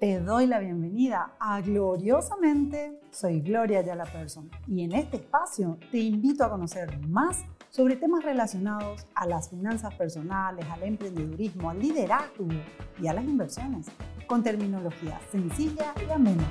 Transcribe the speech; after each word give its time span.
Te 0.00 0.18
doy 0.18 0.46
la 0.46 0.60
bienvenida 0.60 1.36
a 1.38 1.60
Gloriosamente. 1.60 2.98
Soy 3.10 3.42
Gloria 3.42 3.82
Yala 3.82 4.06
Person 4.06 4.50
y 4.66 4.82
en 4.82 4.94
este 4.94 5.18
espacio 5.18 5.78
te 5.90 5.98
invito 5.98 6.42
a 6.42 6.48
conocer 6.48 7.06
más 7.06 7.44
sobre 7.68 7.96
temas 7.96 8.24
relacionados 8.24 9.06
a 9.14 9.26
las 9.26 9.50
finanzas 9.50 9.94
personales, 9.96 10.64
al 10.70 10.84
emprendedurismo, 10.84 11.68
al 11.68 11.80
liderazgo 11.80 12.48
y 12.98 13.08
a 13.08 13.12
las 13.12 13.24
inversiones, 13.26 13.88
con 14.26 14.42
terminología 14.42 15.20
sencilla 15.30 15.92
y 16.08 16.10
amena. 16.10 16.48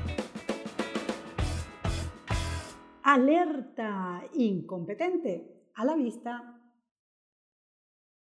Alerta 3.01 4.25
incompetente 4.35 5.71
a 5.73 5.85
la 5.85 5.95
vista. 5.95 6.55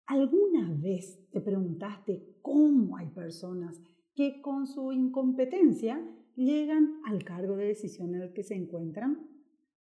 ¿Alguna 0.06 0.72
vez 0.76 1.32
te 1.32 1.42
preguntaste 1.42 2.38
cómo 2.44 2.96
hay 2.98 3.08
personas 3.08 3.82
que 4.16 4.42
con 4.42 4.66
su 4.66 4.94
incompetencia 4.94 6.02
llegan 6.36 7.02
al 7.06 7.24
cargo 7.24 7.58
de 7.58 7.68
decisión 7.68 8.16
en 8.16 8.22
el 8.22 8.34
que 8.34 8.44
se 8.44 8.56
encuentran. 8.56 9.28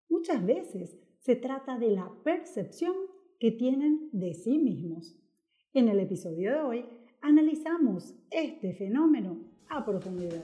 Muchas 0.09 0.43
veces 0.43 0.97
se 1.19 1.35
trata 1.35 1.77
de 1.77 1.91
la 1.91 2.11
percepción 2.23 2.93
que 3.39 3.51
tienen 3.51 4.09
de 4.11 4.33
sí 4.33 4.57
mismos. 4.57 5.15
En 5.73 5.87
el 5.87 5.99
episodio 5.99 6.51
de 6.51 6.59
hoy 6.59 6.85
analizamos 7.21 8.15
este 8.31 8.73
fenómeno 8.73 9.37
a 9.69 9.85
profundidad. 9.85 10.43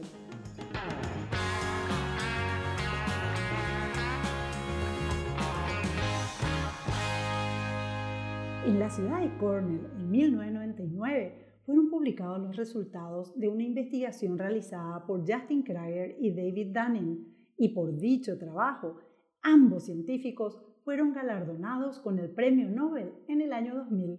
En 8.65 8.77
la 8.77 8.90
ciudad 8.90 9.21
de 9.21 9.35
Cornell, 9.40 9.87
en 9.95 10.12
1999, 10.12 11.48
fueron 11.70 11.91
publicados 11.91 12.41
los 12.41 12.55
resultados 12.55 13.40
de 13.40 13.48
una 13.48 13.62
investigación 13.62 14.40
realizada 14.40 15.05
por 15.05 15.20
Justin 15.20 15.62
Krager 15.62 16.16
y 16.20 16.32
David 16.32 16.74
Dunning, 16.74 17.27
y 17.57 17.70
por 17.76 17.96
dicho 17.96 18.40
trabajo, 18.40 18.98
ambos 19.43 19.85
científicos 19.85 20.60
fueron 20.84 21.13
galardonados 21.13 21.99
con 21.99 22.18
el 22.18 22.32
Premio 22.32 22.71
Nobel 22.71 23.13
en 23.27 23.41
el 23.41 23.54
año 23.54 23.76
2000. 23.76 24.18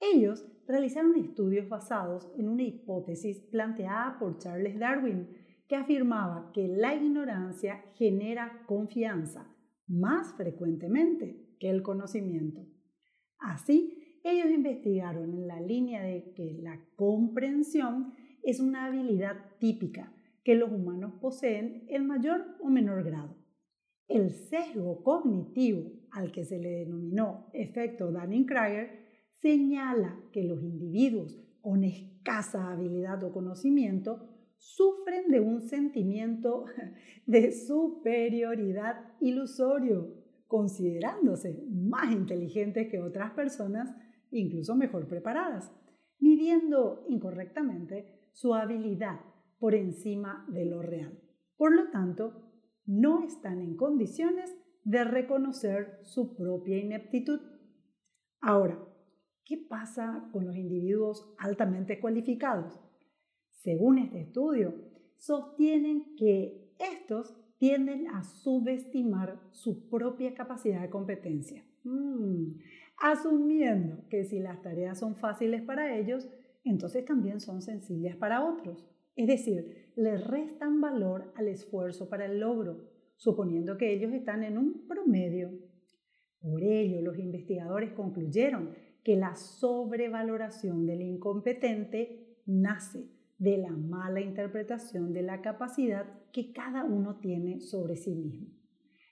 Ellos 0.00 0.44
realizaron 0.66 1.14
estudios 1.14 1.68
basados 1.68 2.28
en 2.36 2.48
una 2.48 2.64
hipótesis 2.64 3.38
planteada 3.42 4.18
por 4.18 4.38
Charles 4.38 4.76
Darwin, 4.76 5.28
que 5.68 5.76
afirmaba 5.76 6.50
que 6.52 6.66
la 6.66 6.96
ignorancia 6.96 7.84
genera 7.94 8.64
confianza 8.66 9.46
más 9.86 10.34
frecuentemente 10.34 11.46
que 11.60 11.70
el 11.70 11.84
conocimiento. 11.84 12.66
Así, 13.38 14.01
ellos 14.24 14.50
investigaron 14.50 15.32
en 15.32 15.46
la 15.46 15.60
línea 15.60 16.02
de 16.02 16.32
que 16.32 16.58
la 16.62 16.80
comprensión 16.96 18.12
es 18.42 18.60
una 18.60 18.86
habilidad 18.86 19.36
típica 19.58 20.12
que 20.44 20.54
los 20.54 20.70
humanos 20.70 21.14
poseen 21.20 21.84
en 21.88 22.06
mayor 22.06 22.44
o 22.60 22.68
menor 22.68 23.04
grado. 23.04 23.36
El 24.08 24.30
sesgo 24.32 25.02
cognitivo, 25.02 25.90
al 26.10 26.32
que 26.32 26.44
se 26.44 26.58
le 26.58 26.70
denominó 26.70 27.48
efecto 27.52 28.10
Dunning-Kruger, 28.10 29.02
señala 29.40 30.18
que 30.32 30.44
los 30.44 30.62
individuos 30.62 31.40
con 31.60 31.84
escasa 31.84 32.70
habilidad 32.70 33.22
o 33.24 33.32
conocimiento 33.32 34.28
sufren 34.56 35.30
de 35.30 35.40
un 35.40 35.62
sentimiento 35.62 36.66
de 37.26 37.52
superioridad 37.52 38.96
ilusorio, 39.20 40.14
considerándose 40.46 41.64
más 41.70 42.12
inteligentes 42.12 42.88
que 42.88 43.00
otras 43.00 43.32
personas 43.32 43.96
incluso 44.32 44.74
mejor 44.74 45.06
preparadas, 45.06 45.72
midiendo 46.18 47.04
incorrectamente 47.08 48.28
su 48.32 48.54
habilidad 48.54 49.20
por 49.58 49.74
encima 49.74 50.46
de 50.48 50.64
lo 50.64 50.82
real. 50.82 51.18
Por 51.56 51.74
lo 51.74 51.90
tanto, 51.90 52.50
no 52.86 53.22
están 53.22 53.60
en 53.60 53.76
condiciones 53.76 54.56
de 54.84 55.04
reconocer 55.04 56.00
su 56.02 56.34
propia 56.34 56.78
ineptitud. 56.78 57.40
Ahora, 58.40 58.78
¿qué 59.44 59.58
pasa 59.58 60.28
con 60.32 60.46
los 60.46 60.56
individuos 60.56 61.32
altamente 61.38 62.00
cualificados? 62.00 62.80
Según 63.50 63.98
este 63.98 64.22
estudio, 64.22 64.74
sostienen 65.16 66.16
que 66.16 66.74
estos 66.80 67.36
tienden 67.58 68.08
a 68.08 68.24
subestimar 68.24 69.40
su 69.52 69.88
propia 69.88 70.34
capacidad 70.34 70.80
de 70.80 70.90
competencia. 70.90 71.64
Mm, 71.84 72.58
asumiendo 72.98 74.06
que 74.08 74.24
si 74.24 74.38
las 74.38 74.62
tareas 74.62 74.98
son 74.98 75.16
fáciles 75.16 75.62
para 75.62 75.96
ellos, 75.96 76.28
entonces 76.64 77.04
también 77.04 77.40
son 77.40 77.62
sencillas 77.62 78.16
para 78.16 78.44
otros. 78.44 78.86
Es 79.16 79.26
decir, 79.26 79.92
le 79.96 80.16
restan 80.16 80.80
valor 80.80 81.32
al 81.36 81.48
esfuerzo 81.48 82.08
para 82.08 82.26
el 82.26 82.40
logro, 82.40 82.88
suponiendo 83.16 83.76
que 83.76 83.92
ellos 83.92 84.12
están 84.12 84.42
en 84.42 84.56
un 84.56 84.86
promedio. 84.86 85.50
Por 86.40 86.62
ello, 86.62 87.00
los 87.02 87.18
investigadores 87.18 87.92
concluyeron 87.92 88.70
que 89.04 89.16
la 89.16 89.34
sobrevaloración 89.34 90.86
del 90.86 91.02
incompetente 91.02 92.38
nace 92.46 93.04
de 93.38 93.58
la 93.58 93.70
mala 93.70 94.20
interpretación 94.20 95.12
de 95.12 95.22
la 95.22 95.42
capacidad 95.42 96.06
que 96.32 96.52
cada 96.52 96.84
uno 96.84 97.18
tiene 97.18 97.60
sobre 97.60 97.96
sí 97.96 98.14
mismo. 98.14 98.46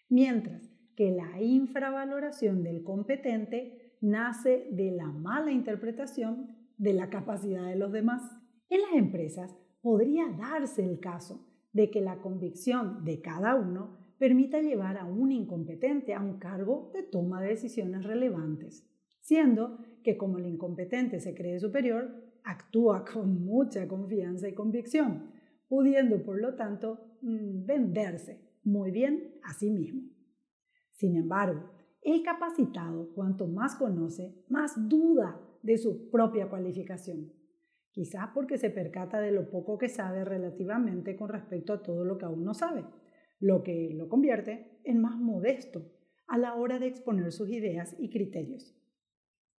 Mientras 0.09 0.70
que 1.01 1.13
la 1.13 1.41
infravaloración 1.41 2.63
del 2.63 2.83
competente 2.83 3.95
nace 4.03 4.69
de 4.71 4.91
la 4.91 5.07
mala 5.07 5.51
interpretación 5.51 6.55
de 6.77 6.93
la 6.93 7.09
capacidad 7.09 7.67
de 7.67 7.77
los 7.77 7.91
demás. 7.91 8.21
En 8.69 8.83
las 8.83 8.93
empresas 8.93 9.57
podría 9.81 10.29
darse 10.29 10.85
el 10.85 11.01
caso 11.01 11.49
de 11.73 11.91
que 11.91 12.03
la 12.03 12.21
convicción 12.21 13.03
de 13.03 13.23
cada 13.23 13.55
uno 13.55 13.97
permita 14.19 14.61
llevar 14.61 14.99
a 14.99 15.07
un 15.07 15.33
incompetente 15.33 16.13
a 16.13 16.21
un 16.21 16.39
cargo 16.39 16.91
de 16.93 17.03
toma 17.03 17.41
de 17.41 17.49
decisiones 17.49 18.05
relevantes, 18.05 18.87
siendo 19.23 19.79
que 20.05 20.19
como 20.19 20.37
el 20.37 20.45
incompetente 20.45 21.19
se 21.19 21.35
cree 21.35 21.61
superior, 21.61 22.11
actúa 22.45 23.07
con 23.11 23.43
mucha 23.43 23.89
confianza 23.89 24.51
y 24.51 24.53
convicción, 24.53 25.31
pudiendo 25.67 26.23
por 26.23 26.39
lo 26.39 26.57
tanto 26.57 27.17
mm, 27.23 27.65
venderse 27.65 28.43
muy 28.65 28.91
bien 28.91 29.37
a 29.43 29.55
sí 29.55 29.71
mismo. 29.71 30.20
Sin 31.01 31.17
embargo, 31.17 31.63
el 32.03 32.23
capacitado, 32.23 33.15
cuanto 33.15 33.49
más 33.49 33.75
conoce, 33.75 34.35
más 34.51 34.87
duda 34.87 35.41
de 35.63 35.79
su 35.79 36.11
propia 36.11 36.51
cualificación. 36.51 37.33
Quizás 37.91 38.29
porque 38.35 38.59
se 38.59 38.69
percata 38.69 39.19
de 39.19 39.33
lo 39.33 39.49
poco 39.49 39.79
que 39.79 39.89
sabe 39.89 40.27
relativamente 40.27 41.17
con 41.17 41.31
respecto 41.31 41.73
a 41.73 41.83
todo 41.83 42.05
lo 42.05 42.19
que 42.19 42.27
aún 42.27 42.45
no 42.45 42.53
sabe, 42.53 42.85
lo 43.39 43.63
que 43.63 43.95
lo 43.95 44.11
convierte 44.11 44.79
en 44.85 45.01
más 45.01 45.17
modesto 45.19 45.91
a 46.27 46.37
la 46.37 46.55
hora 46.55 46.79
de 46.79 46.89
exponer 46.89 47.33
sus 47.33 47.49
ideas 47.49 47.97
y 47.99 48.11
criterios. 48.11 48.77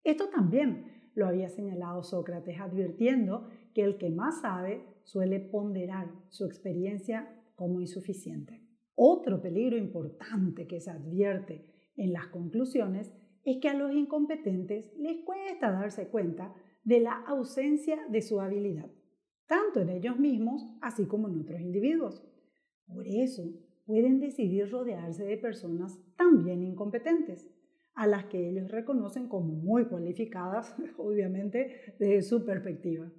Esto 0.04 0.30
también 0.30 1.10
lo 1.16 1.26
había 1.26 1.50
señalado 1.50 2.04
Sócrates 2.04 2.60
advirtiendo 2.60 3.50
que 3.74 3.82
el 3.82 3.98
que 3.98 4.12
más 4.12 4.42
sabe 4.42 4.86
suele 5.06 5.40
ponderar 5.40 6.12
su 6.30 6.46
experiencia 6.46 7.36
como 7.56 7.82
insuficiente. 7.82 8.71
Otro 8.96 9.42
peligro 9.42 9.78
importante 9.78 10.68
que 10.68 10.80
se 10.80 10.92
advierte 10.92 11.66
en 11.96 12.14
las 12.14 12.28
conclusiones 12.28 13.14
es 13.44 13.58
que 13.62 13.70
a 13.70 13.74
los 13.74 13.92
incompetentes 13.94 14.94
les 14.98 15.24
cuesta 15.24 15.72
darse 15.72 16.08
cuenta 16.10 16.54
de 16.84 17.00
la 17.00 17.14
ausencia 17.28 18.00
de 18.10 18.22
su 18.22 18.40
habilidad, 18.40 18.90
tanto 19.48 19.82
en 19.82 19.90
ellos 19.90 20.20
mismos 20.20 20.66
así 20.82 21.06
como 21.06 21.28
en 21.30 21.40
otros 21.40 21.62
individuos. 21.62 22.24
Por 22.88 23.08
eso 23.08 23.44
pueden 23.86 24.20
decidir 24.20 24.70
rodearse 24.70 25.26
de 25.26 25.38
personas 25.38 26.00
también 26.16 26.64
incompetentes, 26.64 27.50
a 27.94 28.08
las 28.08 28.26
que 28.26 28.50
ellos 28.50 28.72
reconocen 28.72 29.28
como 29.28 29.54
muy 29.54 29.86
cualificadas, 29.86 30.76
obviamente, 30.98 31.96
desde 32.00 32.22
su 32.22 32.46
perspectiva. 32.46 33.12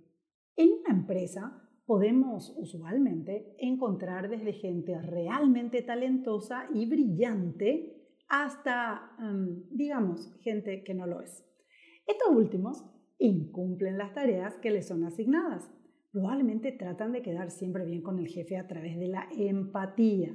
En 0.56 0.70
una 0.80 0.98
empresa, 0.98 1.62
podemos 1.92 2.54
usualmente 2.56 3.54
encontrar 3.58 4.30
desde 4.30 4.54
gente 4.54 4.98
realmente 5.02 5.82
talentosa 5.82 6.66
y 6.72 6.86
brillante 6.86 8.08
hasta, 8.30 9.14
em, 9.20 9.64
digamos, 9.70 10.32
gente 10.40 10.84
que 10.84 10.94
no 10.94 11.06
lo 11.06 11.20
es. 11.20 11.44
Estos 12.06 12.34
últimos 12.34 12.82
incumplen 13.18 13.98
las 13.98 14.14
tareas 14.14 14.56
que 14.56 14.70
les 14.70 14.88
son 14.88 15.04
asignadas. 15.04 15.70
Probablemente 16.10 16.72
tratan 16.72 17.12
de 17.12 17.20
quedar 17.20 17.50
siempre 17.50 17.84
bien 17.84 18.00
con 18.00 18.18
el 18.18 18.28
jefe 18.28 18.56
a 18.56 18.66
través 18.66 18.98
de 18.98 19.08
la 19.08 19.28
empatía, 19.30 20.34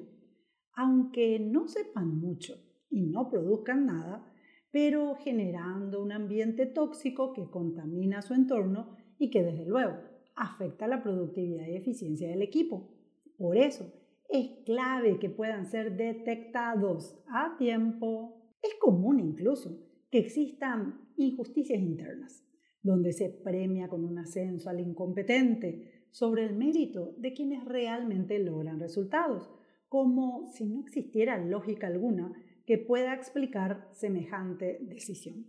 aunque 0.76 1.40
no 1.40 1.68
sepan 1.68 2.20
mucho 2.20 2.54
y 2.92 3.08
no 3.08 3.32
produzcan 3.32 3.88
nada, 3.88 4.32
pero 4.72 5.16
generando 5.16 6.04
un 6.04 6.12
ambiente 6.12 6.68
tóxico 6.68 7.34
que 7.34 7.50
contamina 7.50 8.22
su 8.22 8.36
entorno 8.36 8.96
y 9.18 9.32
que 9.32 9.42
desde 9.42 9.66
luego 9.66 10.17
afecta 10.38 10.88
la 10.88 11.02
productividad 11.02 11.68
y 11.68 11.76
eficiencia 11.76 12.30
del 12.30 12.44
equipo. 12.44 12.94
Por 13.38 13.58
eso, 13.58 13.92
es 14.30 14.50
clave 14.66 15.20
que 15.20 15.30
puedan 15.30 15.66
ser 15.66 15.98
detectados 15.98 17.18
a 17.28 17.58
tiempo. 17.58 18.56
Es 18.62 18.76
común 18.76 19.20
incluso 19.20 19.84
que 20.10 20.20
existan 20.20 21.02
injusticias 21.18 21.82
internas, 21.82 22.46
donde 22.82 23.14
se 23.14 23.30
premia 23.30 23.90
con 23.90 24.06
un 24.06 24.20
ascenso 24.20 24.70
al 24.70 24.80
incompetente 24.80 26.08
sobre 26.12 26.46
el 26.46 26.56
mérito 26.56 27.16
de 27.18 27.34
quienes 27.34 27.66
realmente 27.66 28.40
logran 28.40 28.80
resultados, 28.80 29.50
como 29.90 30.48
si 30.48 30.66
no 30.66 30.82
existiera 30.82 31.38
lógica 31.38 31.88
alguna 31.88 32.32
que 32.66 32.78
pueda 32.78 33.14
explicar 33.14 33.90
semejante 33.94 34.80
decisión. 34.82 35.48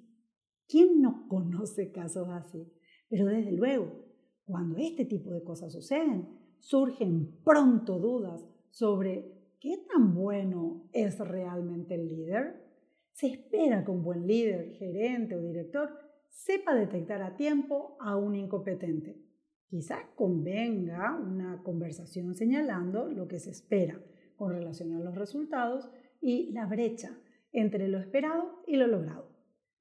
¿Quién 0.66 1.00
no 1.00 1.26
conoce 1.28 1.90
casos 1.90 2.28
así? 2.30 2.72
Pero 3.08 3.26
desde 3.26 3.52
luego, 3.52 4.07
cuando 4.48 4.78
este 4.78 5.04
tipo 5.04 5.30
de 5.30 5.44
cosas 5.44 5.70
suceden, 5.70 6.26
surgen 6.58 7.38
pronto 7.44 7.98
dudas 7.98 8.48
sobre 8.70 9.30
qué 9.60 9.84
tan 9.92 10.14
bueno 10.14 10.88
es 10.94 11.18
realmente 11.18 11.96
el 11.96 12.08
líder. 12.08 12.64
Se 13.12 13.26
espera 13.26 13.84
que 13.84 13.90
un 13.90 14.02
buen 14.02 14.26
líder, 14.26 14.72
gerente 14.72 15.36
o 15.36 15.42
director 15.42 15.90
sepa 16.30 16.74
detectar 16.74 17.20
a 17.20 17.36
tiempo 17.36 17.98
a 18.00 18.16
un 18.16 18.34
incompetente. 18.34 19.22
Quizás 19.68 20.00
convenga 20.14 21.14
una 21.20 21.62
conversación 21.62 22.34
señalando 22.34 23.06
lo 23.10 23.28
que 23.28 23.40
se 23.40 23.50
espera 23.50 24.00
con 24.36 24.52
relación 24.52 24.94
a 24.94 25.00
los 25.00 25.14
resultados 25.14 25.90
y 26.22 26.52
la 26.52 26.64
brecha 26.64 27.18
entre 27.52 27.86
lo 27.88 27.98
esperado 27.98 28.62
y 28.66 28.76
lo 28.76 28.86
logrado. 28.86 29.28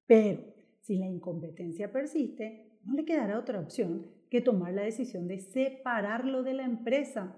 Pero 0.06 0.44
si 0.82 0.98
la 0.98 1.08
incompetencia 1.08 1.90
persiste, 1.90 2.80
no 2.84 2.96
le 2.96 3.06
quedará 3.06 3.40
otra 3.40 3.62
opción 3.62 4.17
que 4.30 4.42
tomar 4.42 4.74
la 4.74 4.84
decisión 4.84 5.28
de 5.28 5.40
separarlo 5.40 6.44
de 6.44 6.54
la 6.54 6.66
empresa. 6.66 7.36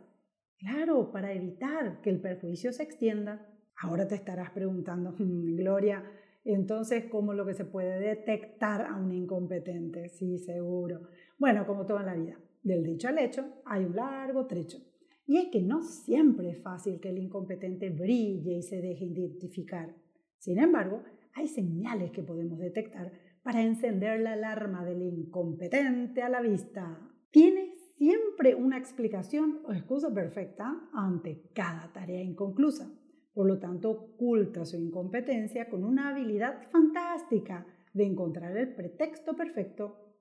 Claro, 0.57 1.11
para 1.11 1.33
evitar 1.33 2.01
que 2.01 2.09
el 2.09 2.19
perjuicio 2.19 2.73
se 2.73 2.83
extienda. 2.83 3.47
Ahora 3.81 4.07
te 4.07 4.15
estarás 4.15 4.51
preguntando, 4.51 5.11
mm, 5.17 5.55
Gloria, 5.55 6.03
entonces, 6.43 7.05
¿cómo 7.11 7.33
lo 7.33 7.45
que 7.45 7.53
se 7.53 7.65
puede 7.65 7.99
detectar 7.99 8.81
a 8.81 8.95
un 8.95 9.11
incompetente? 9.11 10.09
Sí, 10.09 10.37
seguro. 10.37 11.01
Bueno, 11.37 11.65
como 11.67 11.85
todo 11.85 11.99
en 11.99 12.05
la 12.05 12.15
vida, 12.15 12.39
del 12.63 12.83
dicho 12.83 13.07
al 13.07 13.19
hecho 13.19 13.45
hay 13.65 13.85
un 13.85 13.95
largo 13.95 14.47
trecho. 14.47 14.79
Y 15.27 15.37
es 15.37 15.49
que 15.49 15.61
no 15.61 15.83
siempre 15.83 16.49
es 16.49 16.61
fácil 16.61 16.99
que 16.99 17.09
el 17.09 17.19
incompetente 17.19 17.89
brille 17.91 18.57
y 18.57 18.63
se 18.63 18.81
deje 18.81 19.05
identificar. 19.05 19.93
Sin 20.39 20.57
embargo, 20.57 21.03
hay 21.35 21.47
señales 21.47 22.11
que 22.11 22.23
podemos 22.23 22.57
detectar 22.57 23.11
para 23.43 23.61
encender 23.61 24.19
la 24.19 24.33
alarma 24.33 24.83
del 24.85 25.01
incompetente 25.01 26.21
a 26.21 26.29
la 26.29 26.41
vista. 26.41 26.99
Tiene 27.31 27.75
siempre 27.97 28.55
una 28.55 28.77
explicación 28.77 29.61
o 29.65 29.73
excusa 29.73 30.13
perfecta 30.13 30.89
ante 30.93 31.49
cada 31.53 31.91
tarea 31.91 32.21
inconclusa. 32.21 32.89
Por 33.33 33.47
lo 33.47 33.59
tanto, 33.59 33.91
oculta 33.91 34.65
su 34.65 34.77
incompetencia 34.77 35.69
con 35.69 35.83
una 35.83 36.09
habilidad 36.09 36.69
fantástica 36.71 37.65
de 37.93 38.05
encontrar 38.05 38.55
el 38.57 38.73
pretexto 38.73 39.35
perfecto. 39.35 40.15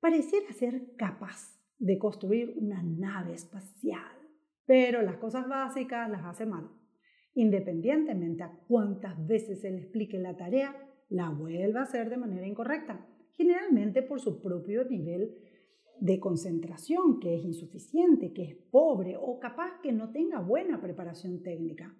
Pareciera 0.00 0.52
ser 0.52 0.96
capaz 0.96 1.60
de 1.78 1.98
construir 1.98 2.54
una 2.56 2.82
nave 2.82 3.34
espacial, 3.34 4.16
pero 4.66 5.02
las 5.02 5.16
cosas 5.16 5.48
básicas 5.48 6.10
las 6.10 6.24
hace 6.24 6.46
mal. 6.46 6.70
Independientemente 7.34 8.42
a 8.42 8.52
cuántas 8.66 9.26
veces 9.26 9.60
se 9.60 9.70
le 9.70 9.78
explique 9.78 10.18
la 10.18 10.36
tarea, 10.36 10.74
la 11.10 11.28
vuelve 11.28 11.78
a 11.78 11.82
hacer 11.82 12.08
de 12.08 12.16
manera 12.16 12.46
incorrecta, 12.46 13.06
generalmente 13.32 14.02
por 14.02 14.20
su 14.20 14.40
propio 14.40 14.84
nivel 14.84 15.36
de 16.00 16.18
concentración, 16.18 17.20
que 17.20 17.34
es 17.34 17.44
insuficiente, 17.44 18.32
que 18.32 18.44
es 18.44 18.56
pobre 18.70 19.16
o 19.20 19.38
capaz 19.38 19.80
que 19.82 19.92
no 19.92 20.10
tenga 20.10 20.40
buena 20.40 20.80
preparación 20.80 21.42
técnica 21.42 21.94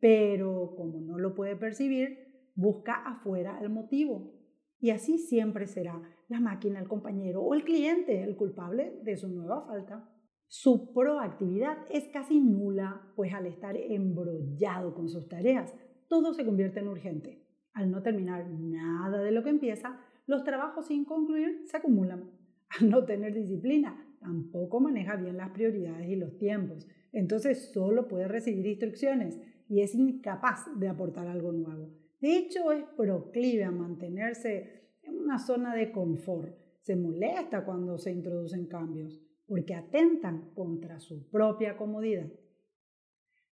pero 0.00 0.74
como 0.76 1.00
no 1.00 1.18
lo 1.18 1.34
puede 1.34 1.56
percibir, 1.56 2.50
busca 2.54 2.94
afuera 2.94 3.58
el 3.60 3.70
motivo. 3.70 4.34
Y 4.80 4.90
así 4.90 5.18
siempre 5.18 5.66
será 5.66 6.00
la 6.28 6.40
máquina, 6.40 6.78
el 6.78 6.88
compañero 6.88 7.42
o 7.42 7.54
el 7.54 7.64
cliente 7.64 8.22
el 8.22 8.36
culpable 8.36 9.00
de 9.02 9.16
su 9.16 9.28
nueva 9.28 9.66
falta. 9.66 10.08
Su 10.46 10.92
proactividad 10.92 11.78
es 11.90 12.08
casi 12.08 12.40
nula, 12.40 13.12
pues 13.16 13.34
al 13.34 13.46
estar 13.46 13.76
embrollado 13.76 14.94
con 14.94 15.08
sus 15.08 15.28
tareas, 15.28 15.74
todo 16.08 16.32
se 16.32 16.44
convierte 16.44 16.80
en 16.80 16.88
urgente. 16.88 17.44
Al 17.78 17.92
no 17.92 18.02
terminar 18.02 18.50
nada 18.50 19.22
de 19.22 19.30
lo 19.30 19.44
que 19.44 19.50
empieza, 19.50 20.00
los 20.26 20.42
trabajos 20.42 20.88
sin 20.88 21.04
concluir 21.04 21.62
se 21.64 21.76
acumulan. 21.76 22.28
Al 22.80 22.90
no 22.90 23.04
tener 23.04 23.32
disciplina, 23.32 24.04
tampoco 24.18 24.80
maneja 24.80 25.14
bien 25.14 25.36
las 25.36 25.50
prioridades 25.50 26.08
y 26.08 26.16
los 26.16 26.36
tiempos. 26.38 26.88
Entonces 27.12 27.70
solo 27.72 28.08
puede 28.08 28.26
recibir 28.26 28.66
instrucciones 28.66 29.38
y 29.68 29.82
es 29.82 29.94
incapaz 29.94 30.66
de 30.76 30.88
aportar 30.88 31.28
algo 31.28 31.52
nuevo. 31.52 31.88
De 32.20 32.36
hecho, 32.36 32.72
es 32.72 32.82
proclive 32.96 33.62
a 33.62 33.70
mantenerse 33.70 34.88
en 35.04 35.16
una 35.16 35.38
zona 35.38 35.72
de 35.72 35.92
confort. 35.92 36.58
Se 36.80 36.96
molesta 36.96 37.64
cuando 37.64 37.96
se 37.96 38.10
introducen 38.10 38.66
cambios 38.66 39.22
porque 39.46 39.76
atentan 39.76 40.50
contra 40.52 40.98
su 40.98 41.30
propia 41.30 41.76
comodidad. 41.76 42.26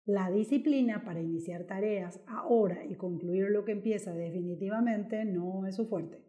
La 0.06 0.31
disciplina 0.31 1.03
para 1.05 1.21
iniciar 1.21 1.65
tareas 1.65 2.23
ahora 2.27 2.85
y 2.85 2.95
concluir 2.95 3.51
lo 3.51 3.65
que 3.65 3.73
empieza 3.73 4.12
definitivamente 4.12 5.25
no 5.25 5.67
es 5.67 5.77
su 5.77 5.87
fuerte. 5.87 6.23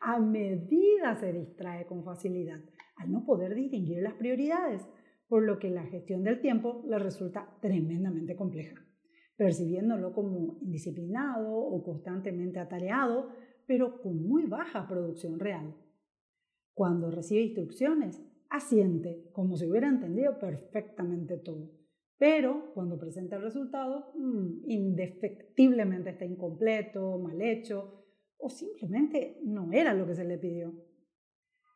A 0.00 0.18
medida 0.18 1.14
se 1.16 1.32
distrae 1.32 1.86
con 1.86 2.04
facilidad 2.04 2.60
al 2.96 3.12
no 3.12 3.24
poder 3.24 3.54
distinguir 3.54 4.02
las 4.02 4.14
prioridades, 4.14 4.88
por 5.28 5.42
lo 5.42 5.58
que 5.58 5.70
la 5.70 5.84
gestión 5.84 6.22
del 6.22 6.40
tiempo 6.40 6.82
le 6.86 6.98
resulta 6.98 7.58
tremendamente 7.60 8.36
compleja 8.36 8.84
percibiéndolo 9.36 10.12
como 10.12 10.58
indisciplinado 10.60 11.52
o 11.56 11.82
constantemente 11.82 12.60
atareado, 12.60 13.30
pero 13.66 14.00
con 14.00 14.22
muy 14.26 14.44
baja 14.46 14.86
producción 14.86 15.38
real. 15.38 15.74
Cuando 16.72 17.10
recibe 17.10 17.42
instrucciones, 17.42 18.22
asiente 18.50 19.28
como 19.32 19.56
si 19.56 19.68
hubiera 19.68 19.88
entendido 19.88 20.38
perfectamente 20.38 21.38
todo, 21.38 21.70
pero 22.18 22.72
cuando 22.74 22.98
presenta 22.98 23.36
el 23.36 23.42
resultado, 23.42 24.12
mm, 24.14 24.70
indefectiblemente 24.70 26.10
está 26.10 26.24
incompleto, 26.24 27.18
mal 27.18 27.40
hecho 27.42 28.04
o 28.38 28.48
simplemente 28.48 29.40
no 29.44 29.72
era 29.72 29.94
lo 29.94 30.06
que 30.06 30.14
se 30.14 30.24
le 30.24 30.38
pidió. 30.38 30.72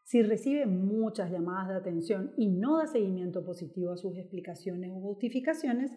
Si 0.05 0.23
recibe 0.23 0.67
muchas 0.67 1.31
llamadas 1.31 1.69
de 1.69 1.75
atención 1.75 2.33
y 2.37 2.49
no 2.49 2.79
da 2.79 2.87
seguimiento 2.87 3.45
positivo 3.45 3.93
a 3.93 3.97
sus 3.97 4.17
explicaciones 4.17 4.91
o 4.91 5.01
justificaciones, 5.01 5.93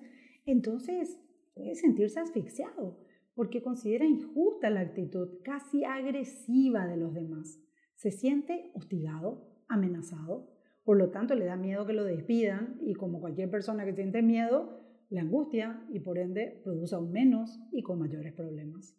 entonces 0.45 1.17
puede 1.53 1.75
sentirse 1.75 2.19
asfixiado 2.19 2.97
porque 3.33 3.61
considera 3.61 4.05
injusta 4.05 4.69
la 4.69 4.81
actitud 4.81 5.39
casi 5.43 5.83
agresiva 5.85 6.87
de 6.87 6.97
los 6.97 7.13
demás. 7.13 7.59
Se 7.95 8.11
siente 8.11 8.71
hostigado, 8.73 9.47
amenazado, 9.67 10.51
por 10.83 10.97
lo 10.97 11.09
tanto 11.09 11.35
le 11.35 11.45
da 11.45 11.55
miedo 11.55 11.85
que 11.85 11.93
lo 11.93 12.03
despidan 12.03 12.79
y 12.81 12.93
como 12.93 13.19
cualquier 13.19 13.49
persona 13.49 13.85
que 13.85 13.93
siente 13.93 14.21
miedo, 14.21 14.81
le 15.09 15.19
angustia 15.19 15.85
y 15.91 15.99
por 15.99 16.17
ende 16.17 16.61
produce 16.63 16.95
aún 16.95 17.11
menos 17.11 17.59
y 17.71 17.83
con 17.83 17.99
mayores 17.99 18.33
problemas. 18.33 18.97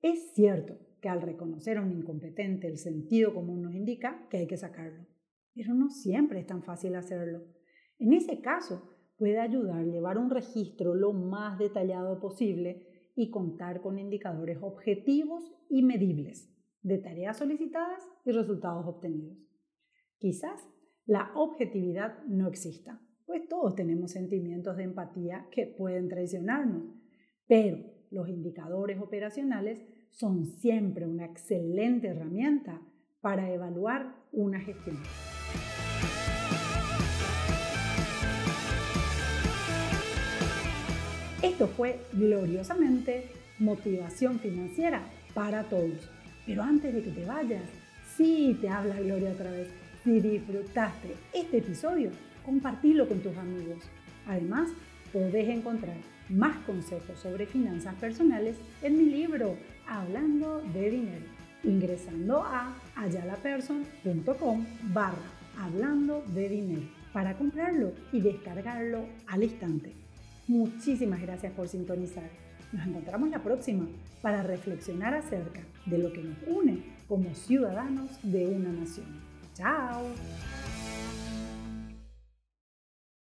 Es 0.00 0.32
cierto 0.34 0.78
que 1.00 1.08
al 1.08 1.20
reconocer 1.20 1.78
a 1.78 1.82
un 1.82 1.92
incompetente 1.92 2.68
el 2.68 2.78
sentido 2.78 3.34
común 3.34 3.62
nos 3.62 3.74
indica 3.74 4.26
que 4.30 4.38
hay 4.38 4.46
que 4.46 4.56
sacarlo, 4.56 5.06
pero 5.54 5.74
no 5.74 5.90
siempre 5.90 6.40
es 6.40 6.46
tan 6.46 6.62
fácil 6.62 6.94
hacerlo. 6.94 7.44
En 7.98 8.12
ese 8.12 8.40
caso, 8.40 8.88
puede 9.16 9.38
ayudar 9.38 9.84
llevar 9.84 10.18
un 10.18 10.30
registro 10.30 10.94
lo 10.94 11.12
más 11.12 11.58
detallado 11.58 12.18
posible 12.20 13.10
y 13.14 13.30
contar 13.30 13.80
con 13.80 13.98
indicadores 13.98 14.58
objetivos 14.60 15.52
y 15.68 15.82
medibles 15.82 16.48
de 16.82 16.98
tareas 16.98 17.38
solicitadas 17.38 18.08
y 18.24 18.32
resultados 18.32 18.86
obtenidos. 18.86 19.51
Quizás 20.22 20.68
la 21.04 21.32
objetividad 21.34 22.22
no 22.28 22.46
exista, 22.46 23.02
pues 23.26 23.48
todos 23.48 23.74
tenemos 23.74 24.12
sentimientos 24.12 24.76
de 24.76 24.84
empatía 24.84 25.48
que 25.50 25.66
pueden 25.66 26.08
traicionarnos, 26.08 26.94
pero 27.48 27.78
los 28.12 28.28
indicadores 28.28 29.00
operacionales 29.00 29.82
son 30.12 30.46
siempre 30.46 31.08
una 31.08 31.24
excelente 31.24 32.06
herramienta 32.06 32.80
para 33.20 33.52
evaluar 33.52 34.14
una 34.30 34.60
gestión. 34.60 34.96
Esto 41.42 41.66
fue 41.66 41.98
gloriosamente 42.12 43.24
motivación 43.58 44.38
financiera 44.38 45.02
para 45.34 45.64
todos. 45.64 46.08
Pero 46.46 46.62
antes 46.62 46.94
de 46.94 47.02
que 47.02 47.10
te 47.10 47.24
vayas, 47.24 47.68
si 48.16 48.56
te 48.60 48.68
habla 48.68 49.00
Gloria 49.00 49.32
otra 49.32 49.50
vez. 49.50 49.81
Si 50.04 50.18
disfrutaste 50.20 51.14
este 51.32 51.58
episodio, 51.58 52.10
compartilo 52.44 53.06
con 53.06 53.20
tus 53.20 53.36
amigos. 53.36 53.84
Además, 54.26 54.68
podés 55.12 55.48
encontrar 55.48 55.96
más 56.28 56.56
consejos 56.64 57.20
sobre 57.20 57.46
finanzas 57.46 57.94
personales 57.94 58.56
en 58.82 58.98
mi 58.98 59.04
libro 59.04 59.56
Hablando 59.86 60.60
de 60.74 60.90
Dinero, 60.90 61.24
ingresando 61.62 62.42
a 62.42 62.74
ayalaperson.com 62.96 64.66
barra 64.92 65.22
Hablando 65.56 66.24
de 66.34 66.48
Dinero 66.48 66.88
para 67.12 67.36
comprarlo 67.36 67.92
y 68.12 68.20
descargarlo 68.20 69.06
al 69.28 69.44
instante. 69.44 69.92
Muchísimas 70.48 71.22
gracias 71.22 71.52
por 71.52 71.68
sintonizar. 71.68 72.28
Nos 72.72 72.88
encontramos 72.88 73.30
la 73.30 73.40
próxima 73.40 73.86
para 74.20 74.42
reflexionar 74.42 75.14
acerca 75.14 75.60
de 75.86 75.98
lo 75.98 76.12
que 76.12 76.24
nos 76.24 76.38
une 76.48 76.82
como 77.06 77.32
ciudadanos 77.36 78.18
de 78.24 78.48
una 78.48 78.72
nación. 78.72 79.21
Tchau! 79.54 80.14